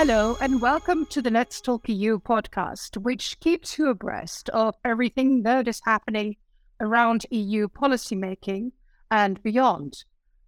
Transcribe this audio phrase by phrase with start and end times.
[0.00, 5.42] Hello, and welcome to the Let's Talk EU podcast, which keeps you abreast of everything
[5.42, 6.36] that is happening
[6.78, 8.70] around EU policymaking
[9.10, 10.04] and beyond.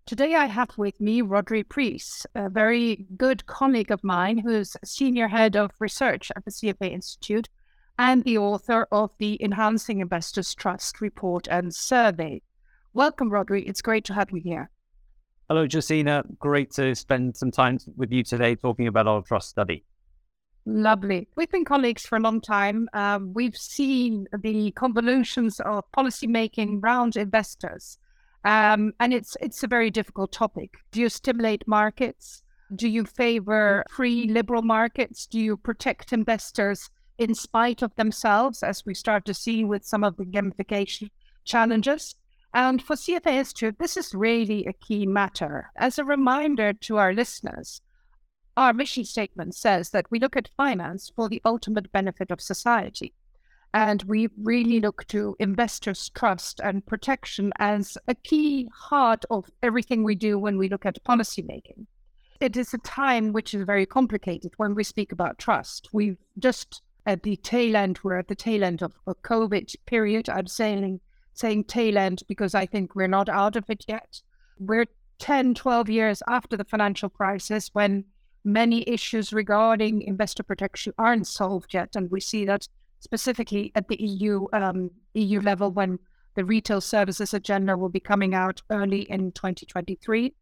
[0.06, 5.26] Today, I have with me Rhodri Preece, a very good colleague of mine who's senior
[5.26, 7.48] head of research at the CFA Institute
[7.98, 12.40] and the author of the Enhancing Investors Trust report and survey.
[12.94, 13.68] Welcome, Rhodri.
[13.68, 14.70] It's great to have you here.
[15.50, 16.22] Hello, Josina.
[16.38, 19.82] Great to spend some time with you today talking about our trust study.
[20.64, 21.26] Lovely.
[21.34, 22.88] We've been colleagues for a long time.
[22.92, 27.98] Um, we've seen the convolutions of policymaking around investors,
[28.44, 30.70] um, and it's it's a very difficult topic.
[30.92, 32.44] Do you stimulate markets?
[32.76, 35.26] Do you favor free liberal markets?
[35.26, 40.04] Do you protect investors in spite of themselves, as we start to see with some
[40.04, 41.10] of the gamification
[41.44, 42.14] challenges?
[42.52, 45.70] And for CFA Institute, this is really a key matter.
[45.76, 47.80] As a reminder to our listeners,
[48.56, 53.14] our mission statement says that we look at finance for the ultimate benefit of society.
[53.72, 60.02] And we really look to investors' trust and protection as a key heart of everything
[60.02, 61.86] we do when we look at policymaking.
[62.40, 65.88] It is a time which is very complicated when we speak about trust.
[65.92, 70.28] We've just at the tail end, we're at the tail end of a COVID period.
[70.28, 71.00] I'm saying
[71.40, 74.20] saying tail end because I think we're not out of it yet.
[74.58, 74.86] We're
[75.18, 78.04] 10, 12 years after the financial crisis when
[78.44, 81.96] many issues regarding investor protection aren't solved yet.
[81.96, 82.68] And we see that
[83.00, 85.98] specifically at the EU um, EU level when
[86.36, 90.34] the retail services agenda will be coming out early in 2023.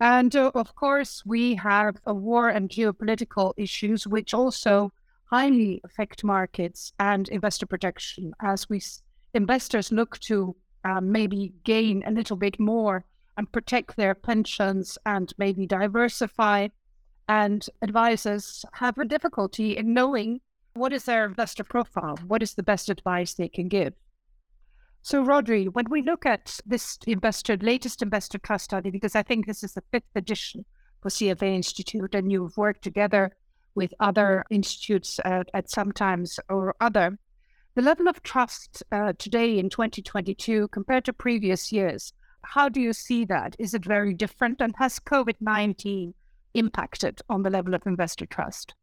[0.00, 4.92] And uh, of course, we have a war and geopolitical issues, which also
[5.24, 8.80] highly affect markets and investor protection, as we
[9.34, 13.04] investors look to um, maybe gain a little bit more
[13.36, 16.68] and protect their pensions and maybe diversify.
[17.28, 20.40] And advisors have a difficulty in knowing
[20.74, 23.94] what is their investor profile, what is the best advice they can give.
[25.02, 29.46] So, Rhodri, when we look at this investor, latest investor trust study, because I think
[29.46, 30.64] this is the fifth edition
[31.00, 33.36] for CFA Institute, and you've worked together
[33.74, 37.18] with other institutes uh, at some times or other,
[37.78, 42.12] the level of trust uh, today in 2022 compared to previous years,
[42.42, 43.54] how do you see that?
[43.56, 44.60] Is it very different?
[44.60, 46.12] And has COVID 19
[46.54, 48.74] impacted on the level of investor trust?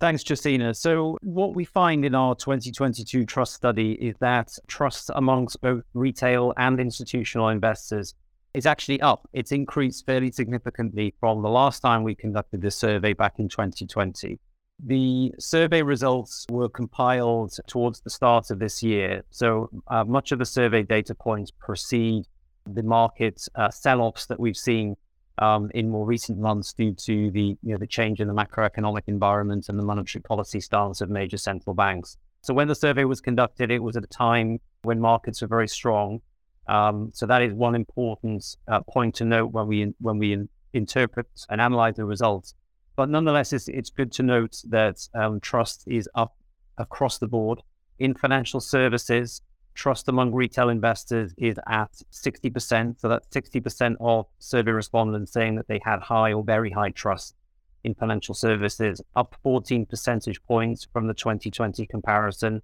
[0.00, 0.74] Thanks, Josina.
[0.74, 6.52] So, what we find in our 2022 trust study is that trust amongst both retail
[6.56, 8.16] and institutional investors
[8.54, 9.28] is actually up.
[9.32, 14.40] It's increased fairly significantly from the last time we conducted this survey back in 2020.
[14.86, 19.22] The survey results were compiled towards the start of this year.
[19.30, 22.26] So uh, much of the survey data points precede
[22.66, 24.96] the market uh, sell-offs that we've seen
[25.38, 29.02] um, in more recent months due to the you know the change in the macroeconomic
[29.06, 32.16] environment and the monetary policy stance of major central banks.
[32.42, 35.68] So when the survey was conducted, it was at a time when markets were very
[35.68, 36.20] strong.
[36.68, 40.48] Um, so that is one important uh, point to note when we when we in,
[40.72, 42.54] interpret and analyze the results.
[43.00, 46.36] But nonetheless, it's, it's good to note that um, trust is up
[46.76, 47.62] across the board.
[47.98, 49.40] In financial services,
[49.72, 53.00] trust among retail investors is at 60%.
[53.00, 57.36] So that's 60% of survey respondents saying that they had high or very high trust
[57.84, 62.60] in financial services, up 14 percentage points from the 2020 comparison.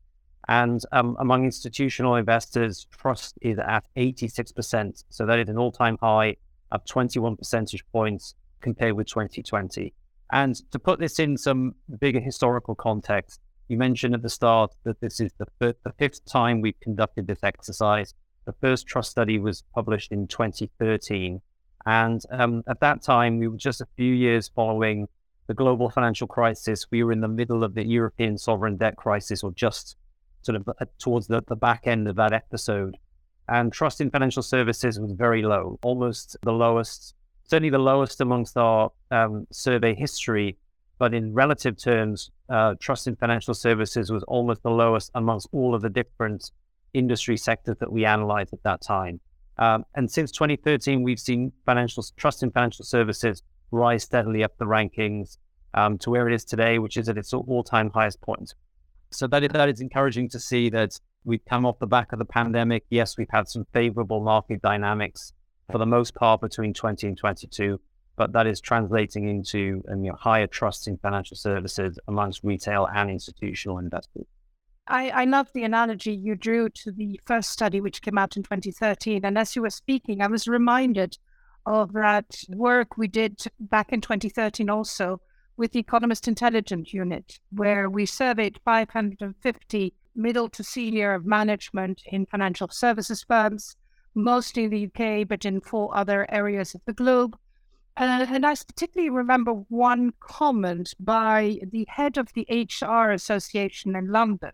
[0.49, 5.03] And um, among institutional investors, trust is at 86%.
[5.09, 6.37] So that is an all time high,
[6.73, 9.95] up 21 percentage points compared with 2020.
[10.33, 15.01] And to put this in some bigger historical context, you mentioned at the start that
[15.01, 15.47] this is the,
[15.83, 18.15] the fifth time we've conducted this exercise.
[18.45, 21.41] The first trust study was published in 2013.
[21.85, 25.09] And um, at that time, we were just a few years following
[25.47, 26.87] the global financial crisis.
[26.91, 29.97] We were in the middle of the European sovereign debt crisis, or just
[30.43, 32.97] sort of uh, towards the, the back end of that episode.
[33.49, 37.15] And trust in financial services was very low, almost the lowest
[37.47, 40.57] certainly the lowest amongst our um, survey history,
[40.99, 45.75] but in relative terms, uh, trust in financial services was almost the lowest amongst all
[45.75, 46.51] of the different
[46.95, 49.21] industry sectors that we analyzed at that time.
[49.59, 54.65] Um, and since 2013, we've seen financial trust in financial services rise steadily up the
[54.65, 55.39] rankings
[55.75, 58.55] um, to where it is today, which is at its all-time highest point.
[59.11, 62.19] So that is, that is encouraging to see that we've come off the back of
[62.19, 62.85] the pandemic.
[62.91, 65.33] Yes, we've had some favorable market dynamics
[65.71, 67.81] for the most part between 20 and 22,
[68.17, 72.89] but that is translating into um, you know, higher trust in financial services amongst retail
[72.95, 74.27] and institutional investors.
[74.89, 78.45] I, I love the analogy you drew to the first study, which came out in
[78.45, 79.25] 2013.
[79.25, 81.19] And as you were speaking, I was reminded
[81.67, 85.21] of that work we did back in 2013 also
[85.57, 92.69] with the Economist Intelligence Unit, where we surveyed 550 middle to senior management in financial
[92.69, 93.77] services firms,
[94.17, 97.39] mostly in the UK, but in four other areas of the globe.
[97.97, 104.09] Uh, and I particularly remember one comment by the head of the HR Association in
[104.09, 104.53] London,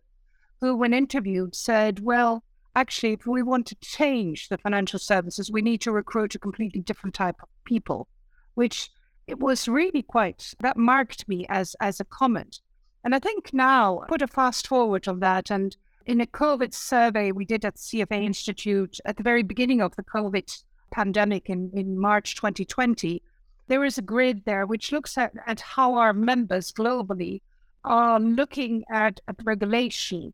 [0.60, 2.44] who, when interviewed, said, Well,
[2.76, 6.80] actually, if we want to change the financial services, we need to recruit a completely
[6.80, 8.08] different type of people,
[8.54, 8.90] which
[9.26, 12.60] it was really quite, that marked me as, as a comment.
[13.04, 15.76] And I think now, put a fast forward on that, and
[16.06, 20.02] in a COVID survey we did at CFA Institute at the very beginning of the
[20.02, 23.22] COVID pandemic in, in March 2020,
[23.68, 27.40] there is a grid there which looks at, at how our members globally
[27.84, 30.32] are looking at, at regulation.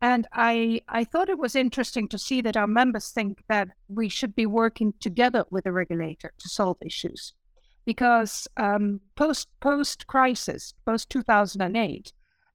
[0.00, 4.08] And I, I thought it was interesting to see that our members think that we
[4.08, 7.32] should be working together with the regulator to solve issues
[7.84, 12.12] because um, post post crisis, post two thousand and eight,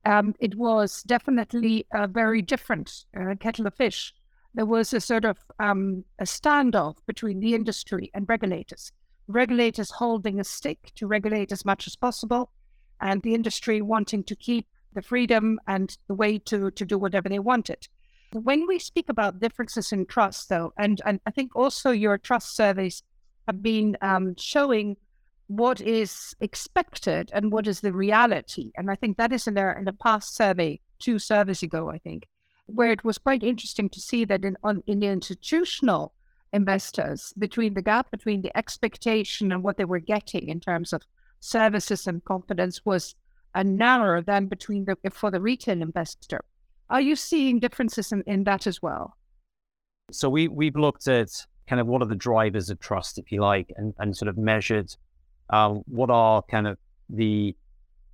[0.09, 4.11] um, it was definitely a very different uh, kettle of fish.
[4.56, 8.91] There was a sort of um, a standoff between the industry and regulators.
[9.27, 12.50] Regulators holding a stick to regulate as much as possible,
[13.00, 17.29] and the industry wanting to keep the freedom and the way to to do whatever
[17.29, 17.88] they wanted.
[18.33, 22.56] When we speak about differences in trust, though, and, and I think also your trust
[22.56, 23.03] surveys
[23.47, 24.97] have been um, showing
[25.50, 28.72] what is expected and what is the reality.
[28.78, 31.98] And I think that is in there in the past survey, two surveys ago, I
[31.98, 32.28] think,
[32.68, 36.13] where it was quite interesting to see that in on, in the institutional
[36.54, 41.01] investors, between the gap between the expectation and what they were getting in terms of
[41.40, 43.16] services and confidence was
[43.56, 46.42] a narrower than between the for the retail investor.
[46.92, 49.18] Are you seeing differences in, in that as well?
[50.12, 51.30] So we we've looked at
[51.68, 54.38] kind of what are the drivers of trust, if you like, and, and sort of
[54.38, 54.95] measured
[55.50, 56.78] um, what are kind of
[57.10, 57.56] the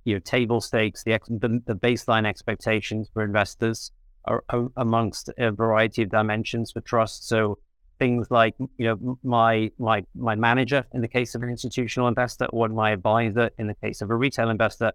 [0.04, 3.90] you know table stakes, the, the, the baseline expectations for investors
[4.24, 7.28] are, are, amongst a variety of dimensions for trust.
[7.28, 7.58] So
[7.98, 12.46] things like you know my my my manager in the case of an institutional investor,
[12.46, 14.92] or my advisor in the case of a retail investor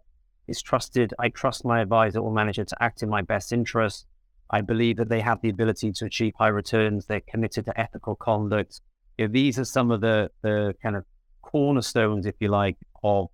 [0.47, 1.13] is trusted.
[1.19, 4.05] I trust my advisor or manager to act in my best interest.
[4.49, 7.05] I believe that they have the ability to achieve high returns.
[7.05, 8.81] They're committed to ethical conduct.
[9.17, 11.05] You know, these are some of the the kind of
[11.51, 13.27] cornerstones, if you like, of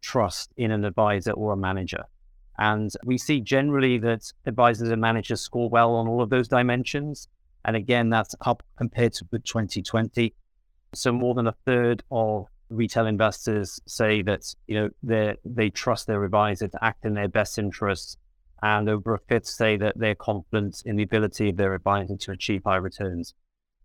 [0.00, 2.04] trust in an advisor or a manager.
[2.58, 7.28] And we see generally that advisors and managers score well on all of those dimensions.
[7.64, 10.34] And again, that's up compared to 2020.
[10.94, 16.06] So more than a third of retail investors say that you know they they trust
[16.06, 18.16] their advisor to act in their best interests,
[18.62, 22.32] and over a fifth say that they're confident in the ability of their advisor to
[22.32, 23.34] achieve high returns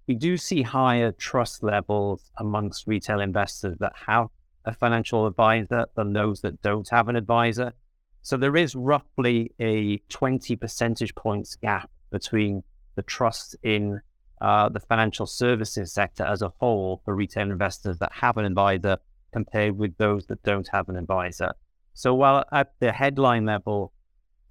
[0.08, 4.28] we do see higher trust levels amongst retail investors that have
[4.66, 7.74] a financial advisor than those that don't have an advisor.
[8.22, 12.64] So there is roughly a 20 percentage points gap between
[12.96, 14.02] the trust in
[14.42, 18.98] uh, the financial services sector as a whole for retail investors that have an advisor
[19.34, 21.52] compared with those that don't have an advisor.
[21.94, 23.92] So while at the headline level,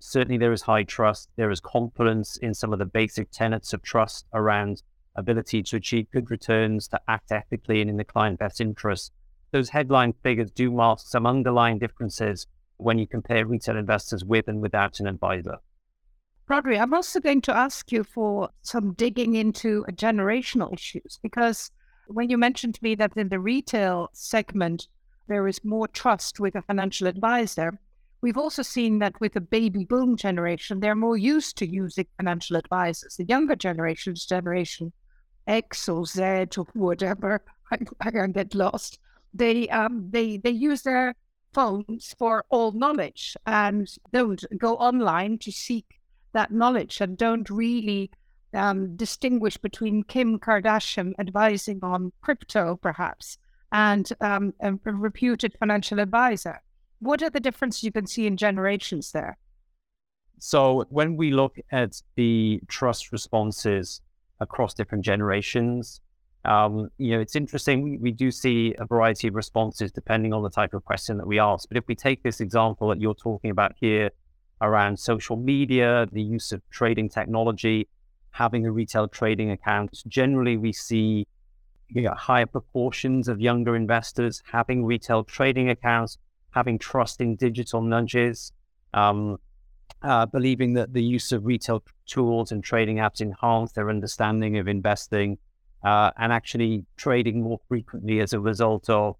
[0.00, 3.82] certainly there is high trust, there is confidence in some of the basic tenets of
[3.82, 4.82] trust around
[5.16, 9.12] ability to achieve good returns, to act ethically and in the client best interest.
[9.52, 12.46] Those headline figures do mask some underlying differences
[12.78, 15.58] when you compare retail investors with and without an advisor.
[16.48, 21.70] Rhodri, I'm also going to ask you for some digging into generational issues because
[22.06, 24.86] when you mentioned to me that in the retail segment,
[25.26, 27.80] there is more trust with a financial advisor,
[28.20, 32.56] we've also seen that with the baby boom generation, they're more used to using financial
[32.56, 33.16] advisors.
[33.16, 34.92] The younger generation's generation
[35.46, 36.22] X or Z
[36.56, 37.42] or whatever.
[37.70, 38.98] I, I can get lost.
[39.34, 41.14] They um they they use their
[41.52, 46.00] phones for all knowledge and don't go online to seek
[46.32, 48.10] that knowledge and don't really
[48.52, 53.38] um, distinguish between Kim Kardashian advising on crypto, perhaps,
[53.72, 56.60] and um, a, a reputed financial advisor.
[57.00, 59.38] What are the differences you can see in generations there?
[60.38, 64.00] So when we look at the trust responses
[64.40, 66.00] across different generations.
[66.44, 68.00] Um, you know, it's interesting.
[68.00, 71.40] We, do see a variety of responses depending on the type of question that we
[71.40, 71.68] ask.
[71.68, 74.10] But if we take this example that you're talking about here
[74.60, 77.88] around social media, the use of trading technology,
[78.30, 81.26] having a retail trading account, generally we see
[81.88, 86.18] you know, higher proportions of younger investors having retail trading accounts,
[86.50, 88.52] having trust in digital nudges,
[88.94, 89.36] um,
[90.02, 94.68] uh, believing that the use of retail tools and trading apps enhance their understanding of
[94.68, 95.38] investing,
[95.84, 99.16] uh, and actually trading more frequently as a result of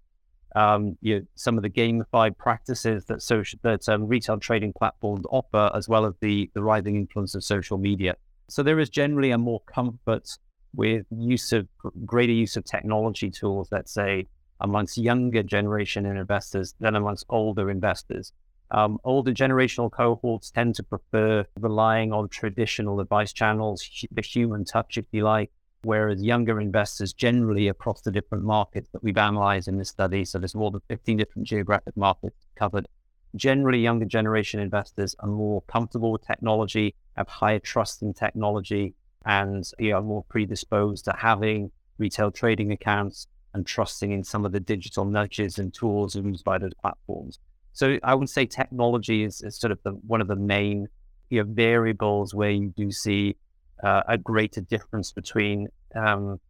[0.57, 5.25] um, you know, some of the gamified practices that social that um, retail trading platforms
[5.31, 8.17] offer, as well as the the rising influence of social media.
[8.49, 10.39] So there is generally a more comfort
[10.75, 11.69] with use of
[12.05, 14.29] greater use of technology tools, let's say,
[14.61, 18.33] amongst younger generation investors than amongst older investors.
[18.71, 24.99] Um, older generational cohorts tend to prefer relying on traditional advice channels, the human touch,
[24.99, 25.51] if you like,
[25.83, 30.39] whereas younger investors generally across the different markets that we've analyzed in this study, so
[30.39, 32.89] there's more than 15 different geographic markets covered,
[33.37, 38.95] generally younger generation investors are more comfortable with technology, have higher trust in technology,
[39.25, 44.45] and you know, are more predisposed to having retail trading accounts and trusting in some
[44.45, 47.39] of the digital nudges and tools used by those platforms.
[47.77, 50.89] So I would say technology is, is sort of the, one of the main
[51.29, 53.37] you know, variables where you do see
[53.85, 56.41] uh, a greater difference between um,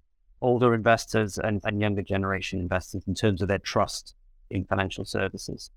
[0.40, 4.14] older investors and, and younger generation investors in terms of their trust
[4.50, 5.72] in financial services.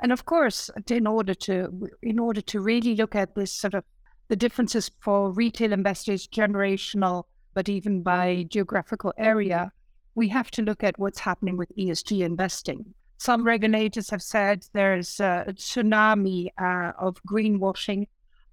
[0.00, 3.82] And of course, in order to in order to really look at this sort of
[4.28, 9.72] the differences for retail investors, generational, but even by geographical area,
[10.14, 12.94] we have to look at what's happening with ESG investing.
[13.18, 18.06] Some regulators have said there's a tsunami uh, of greenwashing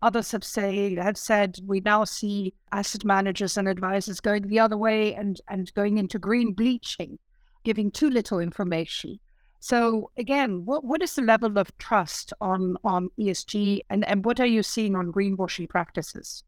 [0.03, 4.77] Others have say have said we now see asset managers and advisors going the other
[4.77, 7.19] way and, and going into green bleaching,
[7.63, 9.19] giving too little information.
[9.59, 14.39] So again, what, what is the level of trust on, on ESG and, and what
[14.39, 16.43] are you seeing on greenwashing practices?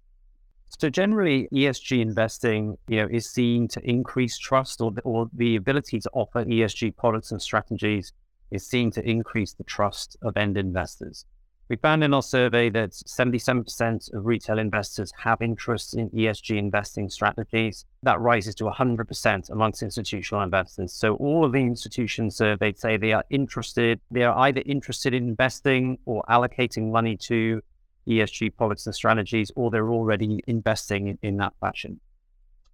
[0.80, 6.00] So generally, ESG investing, you know, is seen to increase trust, or, or the ability
[6.02, 8.12] to offer ESG products and strategies
[8.52, 11.26] is seen to increase the trust of end investors.
[11.70, 17.10] We found in our survey that 77% of retail investors have interest in ESG investing
[17.10, 17.86] strategies.
[18.04, 20.94] That rises to 100% amongst institutional investors.
[20.94, 25.30] So all of the institutions surveyed say they are interested, they are either interested in
[25.30, 27.62] investing or allocating money to
[28.08, 32.00] ESG products and strategies, or they're already investing in, in that fashion.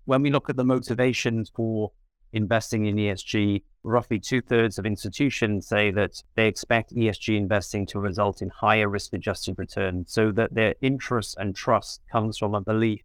[0.06, 1.92] When we look at the motivations for
[2.34, 8.00] investing in ESG, roughly two thirds of institutions say that they expect ESG investing to
[8.00, 12.62] result in higher risk adjusted returns, so that their interest and trust comes from a
[12.62, 13.02] belief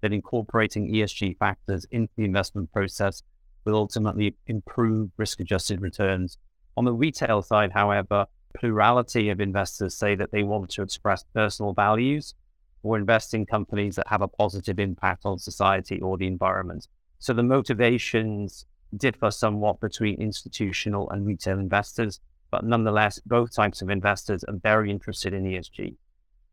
[0.00, 3.22] that incorporating ESG factors into the investment process
[3.64, 6.38] will ultimately improve risk adjusted returns.
[6.76, 11.72] On the retail side, however, plurality of investors say that they want to express personal
[11.72, 12.34] values
[12.82, 16.86] or invest in companies that have a positive impact on society or the environment.
[17.18, 22.20] So the motivations differ somewhat between institutional and retail investors,
[22.50, 25.96] but nonetheless, both types of investors are very interested in ESG.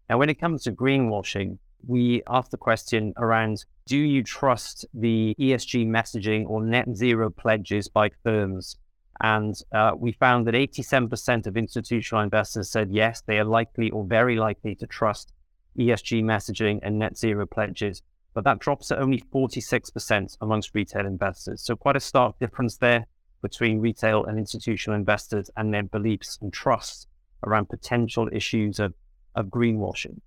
[0.10, 5.36] Now, when it comes to greenwashing, we asked the question around do you trust the
[5.39, 8.77] ESG messaging or net zero pledges by firms?
[9.24, 14.04] And uh, we found that 87% of institutional investors said yes, they are likely or
[14.04, 15.32] very likely to trust
[15.78, 18.01] ESG messaging and net zero pledges
[18.34, 21.62] but that drops to only 46% amongst retail investors.
[21.62, 23.06] So quite a stark difference there
[23.42, 27.08] between retail and institutional investors and their beliefs and trusts
[27.46, 28.94] around potential issues of,
[29.36, 30.20] of greenwashing.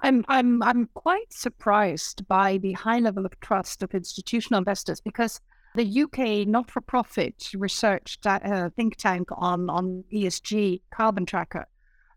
[0.00, 5.40] I'm I'm I'm quite surprised by the high level of trust of institutional investors because
[5.76, 11.66] the UK not-for-profit research uh, think tank on on ESG Carbon Tracker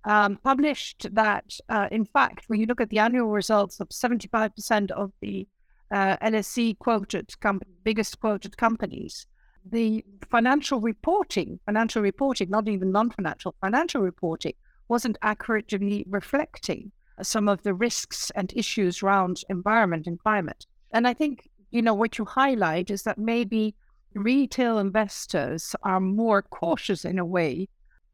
[0.05, 4.91] um, published that, uh, in fact, when you look at the annual results of 75%
[4.91, 5.47] of the
[5.91, 9.27] uh, LSE quoted com- biggest quoted companies,
[9.65, 14.53] the financial reporting, financial reporting, not even non-financial, financial reporting
[14.87, 20.65] wasn't accurately reflecting some of the risks and issues around environment and climate.
[20.91, 23.75] And I think, you know, what you highlight is that maybe
[24.13, 27.67] retail investors are more cautious in a way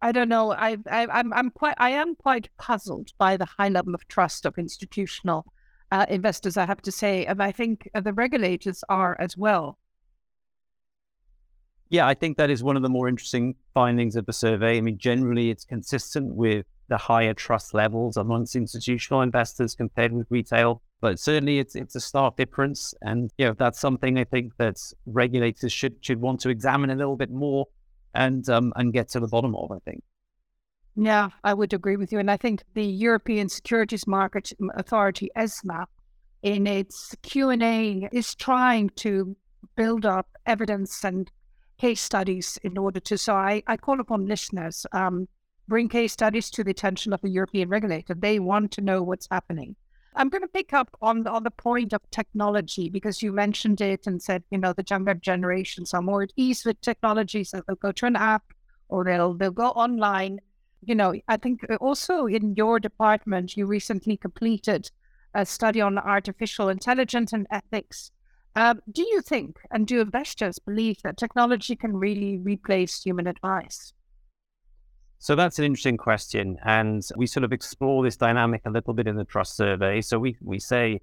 [0.06, 0.52] I don't know.
[0.52, 4.46] I, I, I'm, I'm quite, I am quite puzzled by the high level of trust
[4.46, 5.46] of institutional
[5.92, 6.58] uh, investors.
[6.58, 9.80] I have to say, and I think uh, the regulators are as well.
[11.90, 14.78] Yeah, I think that is one of the more interesting findings of the survey.
[14.78, 20.28] I mean, generally, it's consistent with the higher trust levels amongst institutional investors compared with
[20.30, 20.84] retail.
[21.02, 24.78] But certainly, it's it's a stark difference, and you know that's something I think that
[25.06, 27.68] regulators should should want to examine a little bit more
[28.14, 29.72] and um, and get to the bottom of.
[29.72, 30.04] I think.
[30.96, 35.86] Yeah, I would agree with you, and I think the European Securities Market Authority (ESMA),
[36.42, 39.36] in its Q and A, is trying to
[39.76, 41.30] build up evidence and
[41.78, 43.18] case studies in order to.
[43.18, 45.28] So I, I call upon listeners um,
[45.68, 48.14] bring case studies to the attention of the European regulator.
[48.14, 49.76] They want to know what's happening.
[50.16, 54.08] I'm going to pick up on on the point of technology because you mentioned it
[54.08, 57.76] and said, you know, the younger generations are more at ease with technology, so they'll
[57.76, 58.44] go to an app
[58.88, 60.40] or they'll they'll go online.
[60.82, 64.90] You know, I think uh, also in your department, you recently completed
[65.34, 68.12] a study on artificial intelligence and ethics.
[68.56, 73.94] Um, do you think, and do investors believe that technology can really replace human advice?
[75.20, 76.58] So that's an interesting question.
[76.64, 80.02] And we sort of explore this dynamic a little bit in the trust survey.
[80.02, 81.02] So we, we say,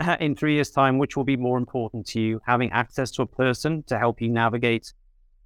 [0.00, 3.22] uh, in three years' time, which will be more important to you, having access to
[3.22, 4.92] a person to help you navigate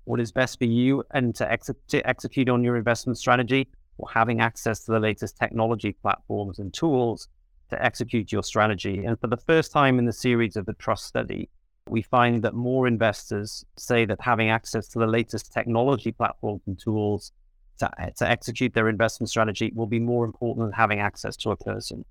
[0.05, 4.09] what is best for you and to, ex- to execute on your investment strategy, or
[4.09, 7.29] having access to the latest technology platforms and tools
[7.69, 9.05] to execute your strategy.
[9.05, 11.51] And for the first time in the series of the trust study,
[11.89, 16.79] we find that more investors say that having access to the latest technology platforms and
[16.79, 17.33] tools
[17.79, 21.51] to, uh, to execute their investment strategy will be more important than having access to
[21.51, 22.05] a person.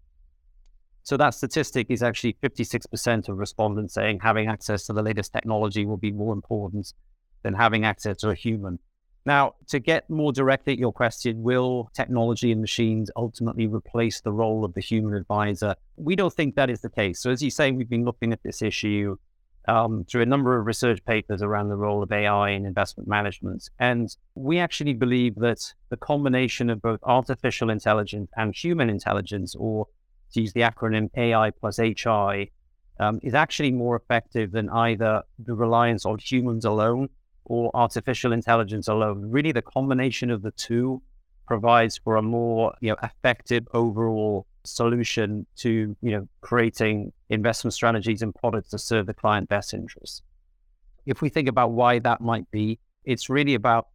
[1.04, 5.86] So that statistic is actually 56% of respondents saying having access to the latest technology
[5.86, 6.94] will be more important
[7.44, 8.80] than having access to a human.
[9.26, 14.32] Now, to get more directly at your question, will technology and machines ultimately replace the
[14.32, 15.76] role of the human advisor?
[15.98, 17.22] We don't think that is the case.
[17.22, 19.18] So, as you say, we've been looking at this issue
[19.68, 23.70] um, through a number of research papers around the role of AI in investment management.
[23.80, 29.88] And we actually believe that the combination of both artificial intelligence and human intelligence, or
[30.34, 32.50] to use the acronym AI plus HI,
[33.00, 37.10] um, is actually more effective than either the reliance on humans alone
[37.46, 39.30] or artificial intelligence alone.
[39.30, 41.02] Really, the combination of the two
[41.46, 48.22] provides for a more you know, effective overall solution to you know creating investment strategies
[48.22, 50.22] and products to serve the client best interests.
[51.06, 53.88] If we think about why that might be, it's really about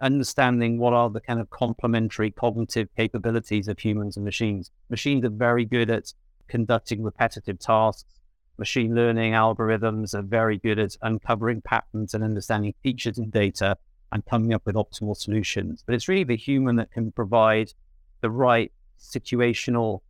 [0.00, 4.70] understanding what are the kind of complementary cognitive capabilities of humans and machines.
[4.90, 6.12] Machines are very good at
[6.46, 8.20] conducting repetitive tasks.
[8.58, 13.76] Machine learning algorithms are very good at uncovering patterns and understanding features in data
[14.12, 15.82] and coming up with optimal solutions.
[15.86, 17.72] But it's really the human that can provide
[18.20, 20.00] the right situational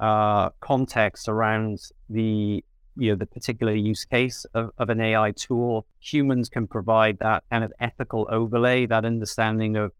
[0.00, 2.64] uh, context around the
[2.98, 5.86] you know the particular use case of, of an AI tool.
[6.00, 9.92] Humans can provide that kind of ethical overlay, that understanding of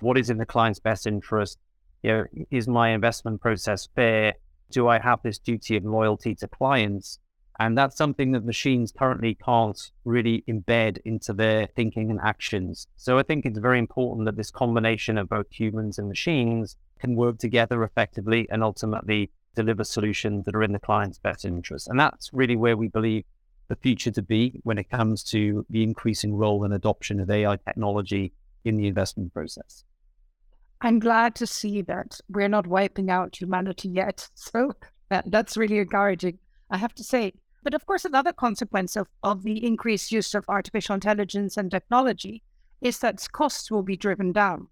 [0.00, 1.58] what is in the client's best interest.
[2.02, 4.34] You know, is my investment process fair?
[4.70, 7.18] Do I have this duty of loyalty to clients?
[7.60, 12.86] And that's something that machines currently can't really embed into their thinking and actions.
[12.96, 17.16] So I think it's very important that this combination of both humans and machines can
[17.16, 21.86] work together effectively and ultimately deliver solutions that are in the client's best interest.
[21.88, 23.24] And that's really where we believe
[23.68, 27.56] the future to be when it comes to the increasing role and adoption of AI
[27.56, 28.32] technology
[28.64, 29.84] in the investment process.
[30.80, 34.30] I'm glad to see that we're not wiping out humanity yet.
[34.34, 34.72] So
[35.10, 36.38] that, that's really encouraging,
[36.70, 37.34] I have to say.
[37.62, 42.42] But of course, another consequence of, of the increased use of artificial intelligence and technology
[42.80, 44.68] is that costs will be driven down.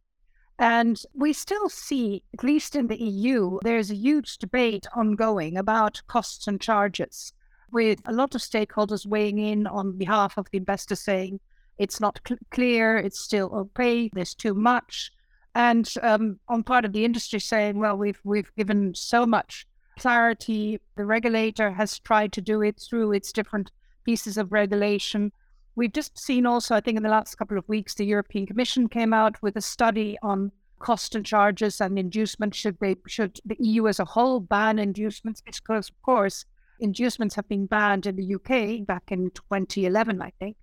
[0.59, 6.03] And we still see, at least in the EU, there's a huge debate ongoing about
[6.09, 7.33] costs and charges,
[7.71, 11.39] with a lot of stakeholders weighing in on behalf of the investor saying
[11.77, 15.13] it's not cl- clear, it's still opaque, there's too much.
[15.55, 19.67] And um, on part of the industry saying, well, we've we've given so much
[19.99, 20.81] clarity.
[20.97, 23.71] The regulator has tried to do it through its different
[24.05, 25.33] pieces of regulation.
[25.77, 28.89] We've just seen also, I think, in the last couple of weeks, the European Commission
[28.89, 32.55] came out with a study on cost and charges and inducement.
[32.55, 35.41] Should they, should the EU as a whole ban inducements?
[35.41, 36.45] Because, of course,
[36.81, 40.57] inducements have been banned in the UK back in 2011, I think,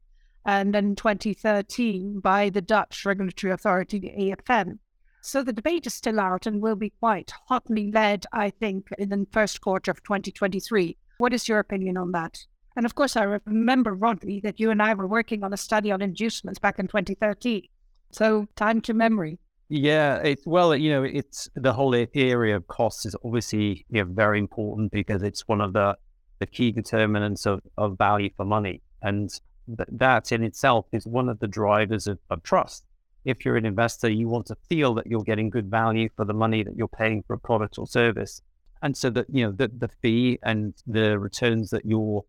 [0.45, 4.80] and then 2013 by the Dutch regulatory authority, the AFM.
[5.25, 9.09] So the debate is still out and will be quite hotly led, I think, in
[9.09, 10.95] the first quarter of 2023.
[11.17, 12.45] What is your opinion on that?
[12.75, 15.91] And of course, I remember, Rodney, that you and I were working on a study
[15.91, 17.63] on inducements back in 2013.
[18.11, 19.39] So, time to memory.
[19.67, 24.13] Yeah, it's well, you know, it's the whole area of costs is obviously you know,
[24.13, 25.97] very important because it's one of the
[26.38, 29.31] the key determinants of, of value for money, and
[29.75, 32.85] th- that in itself is one of the drivers of, of trust.
[33.25, 36.33] If you're an investor, you want to feel that you're getting good value for the
[36.33, 38.41] money that you're paying for a product or service,
[38.81, 42.23] and so that you know the the fee and the returns that you're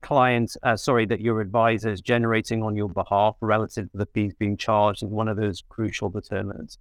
[0.00, 4.32] client, uh, sorry, that your advisor is generating on your behalf relative to the fees
[4.38, 6.78] being charged is one of those crucial determinants.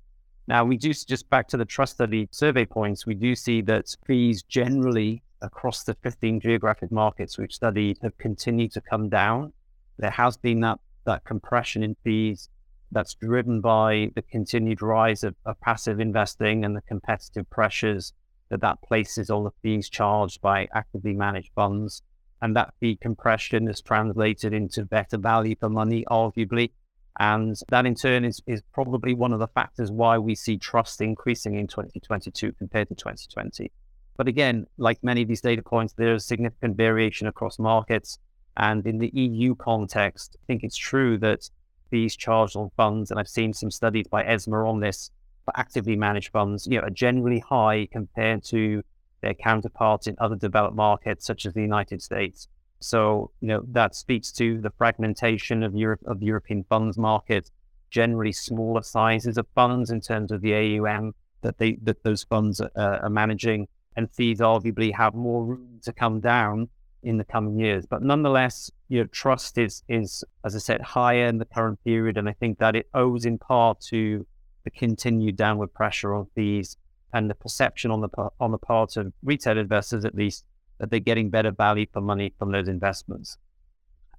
[0.47, 3.93] Now, we do just back to the trust study survey points, we do see that
[4.05, 9.53] fees generally across the 15 geographic markets we've studied have continued to come down.
[9.99, 12.49] There has been that, that compression in fees
[12.91, 18.13] that's driven by the continued rise of, of passive investing and the competitive pressures
[18.49, 22.01] that that places on the fees charged by actively managed funds.
[22.41, 26.71] And that fee compression is translated into better value for money, arguably.
[27.19, 31.01] And that in turn is, is probably one of the factors why we see trust
[31.01, 33.71] increasing in 2022 compared to 2020.
[34.17, 38.19] But again, like many of these data points, there's significant variation across markets.
[38.55, 41.49] And in the EU context, I think it's true that
[41.89, 45.11] fees charged on funds, and I've seen some studies by ESMA on this,
[45.45, 48.83] for actively managed funds, you know, are generally high compared to
[49.21, 52.47] their counterparts in other developed markets such as the United States.
[52.79, 57.49] So, you know, that speaks to the fragmentation of Europe of the European funds market,
[57.89, 62.59] generally smaller sizes of funds in terms of the AUM that they that those funds
[62.61, 66.69] uh, are managing, and fees arguably have more room to come down
[67.03, 67.85] in the coming years.
[67.85, 72.17] But nonetheless, you know, trust is is as I said higher in the current period,
[72.17, 74.25] and I think that it owes in part to
[74.63, 76.77] the continued downward pressure on fees
[77.13, 80.45] and the perception on the on the part of retail investors, at least,
[80.79, 83.37] that they're getting better value for money from those investments.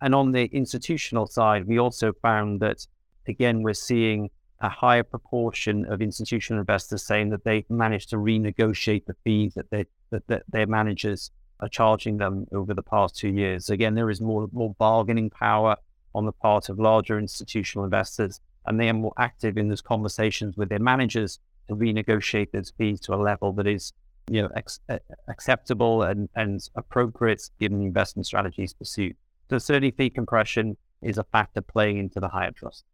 [0.00, 2.86] And on the institutional side, we also found that
[3.26, 9.06] again we're seeing a higher proportion of institutional investors saying that they've managed to renegotiate
[9.06, 13.28] the fees that they that, that their managers are charging them over the past two
[13.28, 13.70] years.
[13.70, 15.76] Again, there is more more bargaining power
[16.14, 20.56] on the part of larger institutional investors, and they are more active in those conversations
[20.56, 23.92] with their managers to renegotiate those fees to a level that is
[24.30, 24.80] you know ex-
[25.28, 29.16] acceptable and, and appropriate given the investment strategies pursued.
[29.50, 32.84] So certainly fee compression is a factor playing into the higher trust.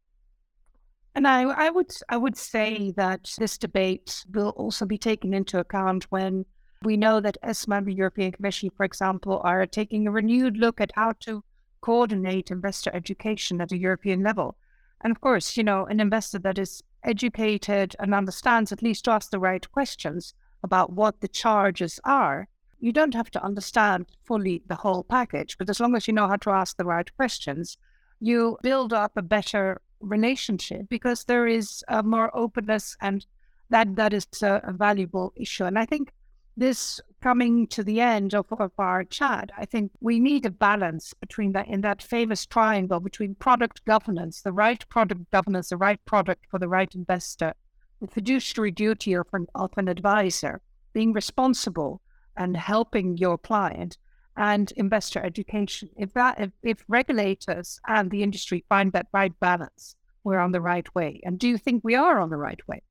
[1.17, 5.61] And I, I would I would say that this debate will also be taken into
[5.61, 6.45] account when
[6.85, 10.81] we know that ESMA and the European Commission, for example, are taking a renewed look
[10.81, 11.43] at how to
[11.81, 14.57] coordinate investor education at a European level.
[15.03, 19.11] And of course, you know, an investor that is educated and understands at least to
[19.11, 22.49] ask the right questions about what the charges are.
[22.81, 26.29] You don't have to understand fully the whole package, but as long as you know
[26.29, 27.77] how to ask the right questions,
[28.21, 33.27] you build up a better relationship because there is more openness and
[33.71, 35.65] that that is a, a valuable issue.
[35.65, 36.13] And I think
[36.57, 41.15] this coming to the end of, of our chat, I think we need a balance
[41.15, 46.05] between that in that famous triangle between product governance, the right product governance, the right
[46.05, 47.55] product for the right investor,
[48.01, 50.61] the fiduciary duty of an, of an advisor,
[50.93, 52.01] being responsible
[52.37, 53.97] and helping your client,
[54.37, 55.89] and investor education.
[55.97, 60.61] If that if, if regulators and the industry find that right balance, we're on the
[60.61, 61.21] right way.
[61.25, 62.83] And do you think we are on the right way?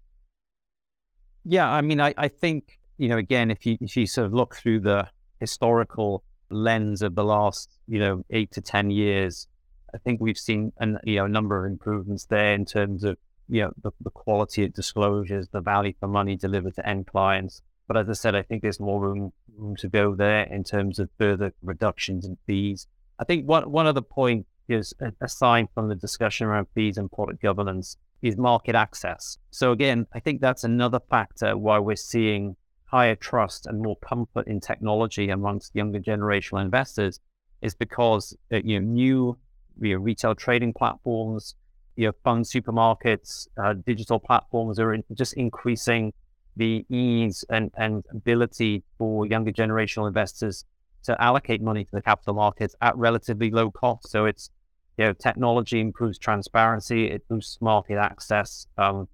[1.44, 4.34] Yeah, I mean, I, I think you know, again, if you if you sort of
[4.34, 5.08] look through the
[5.40, 9.48] historical lens of the last, you know, eight to ten years,
[9.94, 13.18] I think we've seen an, you know a number of improvements there in terms of
[13.50, 17.62] you know the, the quality of disclosures, the value for money delivered to end clients.
[17.88, 21.00] But as I said, I think there's more room room to go there in terms
[21.00, 22.88] of further reductions in fees.
[23.20, 27.42] I think one one other point is aside from the discussion around fees and product
[27.42, 29.38] governance is market access.
[29.52, 32.56] So again, I think that's another factor why we're seeing
[32.94, 37.20] higher trust and more comfort in technology amongst younger generational investors
[37.64, 39.38] is because uh, you know new
[39.82, 41.56] you know, retail trading platforms,
[41.96, 46.14] you know, fund supermarkets, uh, digital platforms are in, just increasing
[46.56, 50.66] the ease and, and ability for younger generational investors
[51.02, 54.08] to allocate money to the capital markets at relatively low cost.
[54.12, 54.52] So it's
[54.98, 58.68] you know technology improves transparency, it boosts market access.
[58.78, 59.08] Um,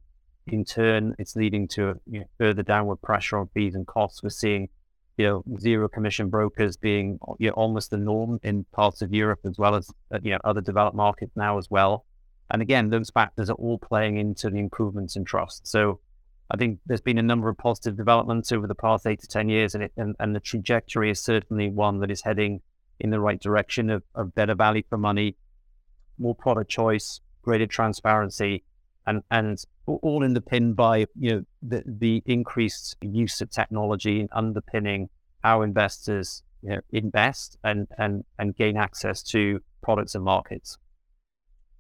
[0.54, 4.24] in turn, it's leading to you know, further downward pressure on fees and costs.
[4.24, 4.70] We're seeing,
[5.18, 9.40] you know, zero commission brokers being you know, almost the norm in parts of Europe
[9.46, 12.06] as well as uh, you know other developed markets now as well.
[12.52, 15.68] And again, those factors are all playing into the improvements in trust.
[15.68, 16.00] So
[16.52, 19.50] I think there's been a number of positive developments over the past eight to ten
[19.50, 22.62] years, and it, and, and the trajectory is certainly one that is heading
[23.00, 25.38] in the right direction of, of better value for money,
[26.18, 28.64] more product choice, greater transparency,
[29.10, 35.10] and and all underpinned by you know the, the increased use of technology and underpinning
[35.43, 40.78] how investors you know, invest and, and and gain access to products and markets.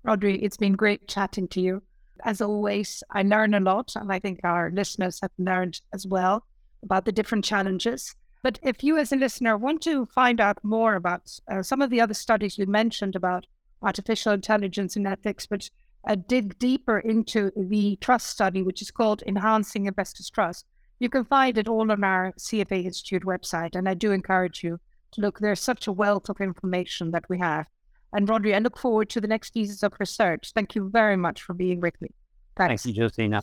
[0.05, 1.83] Rhodri, it's been great chatting to you.
[2.25, 6.45] As always, I learn a lot, and I think our listeners have learned as well
[6.83, 8.15] about the different challenges.
[8.41, 11.89] But if you, as a listener, want to find out more about uh, some of
[11.89, 13.45] the other studies we mentioned about
[13.81, 15.69] artificial intelligence and ethics, but
[16.09, 20.65] uh, dig deeper into the trust study, which is called Enhancing Investors' Trust,
[20.97, 23.75] you can find it all on our CFA Institute website.
[23.75, 24.79] And I do encourage you
[25.11, 25.39] to look.
[25.39, 27.67] There's such a wealth of information that we have.
[28.11, 30.51] And Rhodri, I look forward to the next pieces of research.
[30.53, 32.09] Thank you very much for being with me.
[32.57, 32.83] Thanks.
[32.83, 33.41] Thank you, Josina.